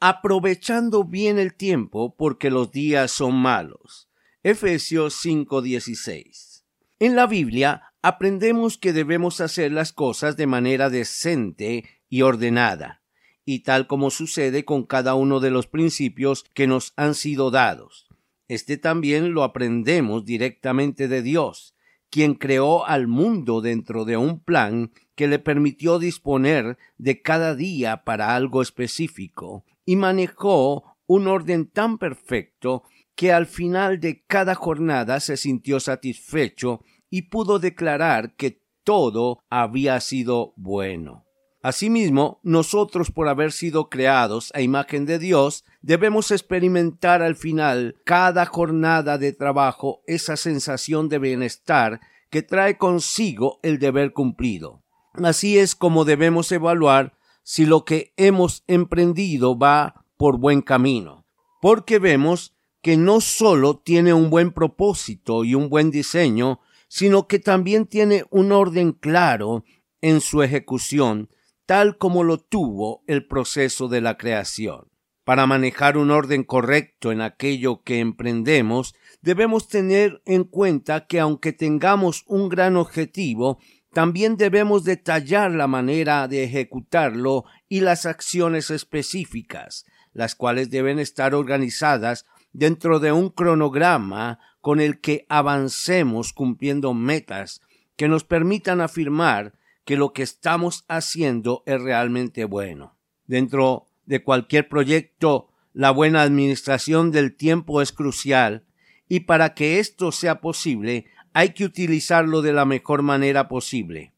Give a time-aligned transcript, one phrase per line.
[0.00, 4.08] aprovechando bien el tiempo porque los días son malos.
[4.42, 6.64] Efesios 5:16.
[6.98, 13.02] En la Biblia aprendemos que debemos hacer las cosas de manera decente y ordenada,
[13.44, 18.08] y tal como sucede con cada uno de los principios que nos han sido dados.
[18.48, 21.74] Este también lo aprendemos directamente de Dios,
[22.08, 28.02] quien creó al mundo dentro de un plan que le permitió disponer de cada día
[28.04, 35.20] para algo específico, y manejó un orden tan perfecto que al final de cada jornada
[35.20, 41.26] se sintió satisfecho y pudo declarar que todo había sido bueno.
[41.62, 48.46] Asimismo, nosotros por haber sido creados a imagen de Dios, debemos experimentar al final cada
[48.46, 52.00] jornada de trabajo esa sensación de bienestar
[52.30, 54.82] que trae consigo el deber cumplido.
[55.12, 61.26] Así es como debemos evaluar si lo que hemos emprendido va por buen camino,
[61.60, 67.38] porque vemos que no solo tiene un buen propósito y un buen diseño, sino que
[67.38, 69.64] también tiene un orden claro
[70.00, 71.28] en su ejecución,
[71.66, 74.88] tal como lo tuvo el proceso de la creación.
[75.24, 81.52] Para manejar un orden correcto en aquello que emprendemos, debemos tener en cuenta que aunque
[81.52, 83.58] tengamos un gran objetivo,
[83.92, 91.34] también debemos detallar la manera de ejecutarlo y las acciones específicas, las cuales deben estar
[91.34, 97.62] organizadas dentro de un cronograma con el que avancemos cumpliendo metas
[97.96, 99.54] que nos permitan afirmar
[99.84, 102.96] que lo que estamos haciendo es realmente bueno.
[103.26, 108.64] Dentro de cualquier proyecto, la buena administración del tiempo es crucial
[109.08, 114.12] y para que esto sea posible hay que utilizarlo de la mejor manera posible,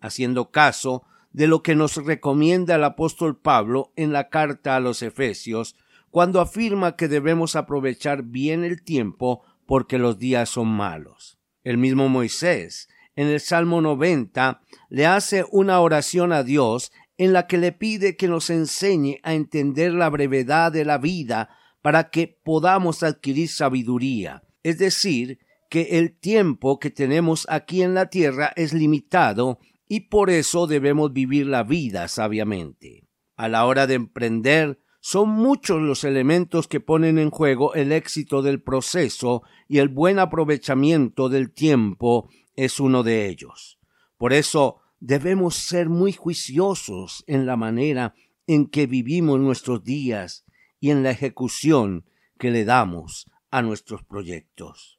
[0.00, 5.02] haciendo caso de lo que nos recomienda el apóstol Pablo en la carta a los
[5.02, 5.76] Efesios,
[6.10, 11.38] cuando afirma que debemos aprovechar bien el tiempo porque los días son malos.
[11.64, 17.46] El mismo Moisés, en el Salmo 90, le hace una oración a Dios en la
[17.46, 21.50] que le pide que nos enseñe a entender la brevedad de la vida
[21.82, 28.10] para que podamos adquirir sabiduría, es decir, que el tiempo que tenemos aquí en la
[28.10, 33.04] tierra es limitado y por eso debemos vivir la vida sabiamente.
[33.36, 38.42] A la hora de emprender, son muchos los elementos que ponen en juego el éxito
[38.42, 43.78] del proceso y el buen aprovechamiento del tiempo es uno de ellos.
[44.16, 48.14] Por eso debemos ser muy juiciosos en la manera
[48.46, 50.44] en que vivimos nuestros días
[50.80, 52.04] y en la ejecución
[52.38, 54.97] que le damos a nuestros proyectos.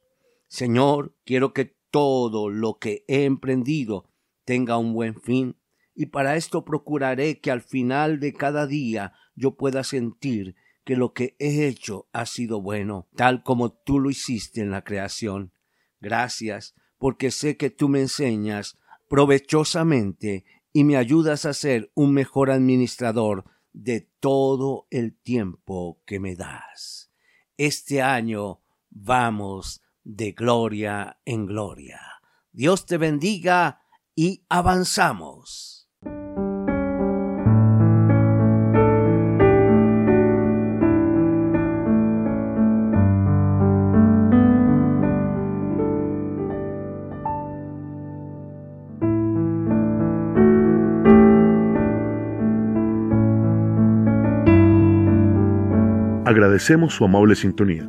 [0.50, 4.10] Señor, quiero que todo lo que he emprendido
[4.44, 5.56] tenga un buen fin,
[5.94, 11.12] y para esto procuraré que al final de cada día yo pueda sentir que lo
[11.12, 15.52] que he hecho ha sido bueno, tal como tú lo hiciste en la creación.
[16.00, 18.76] Gracias, porque sé que tú me enseñas
[19.08, 26.34] provechosamente y me ayudas a ser un mejor administrador de todo el tiempo que me
[26.34, 27.12] das.
[27.56, 32.00] Este año vamos de gloria en gloria.
[32.52, 33.82] Dios te bendiga
[34.14, 35.88] y avanzamos.
[56.24, 57.88] Agradecemos su amable sintonía.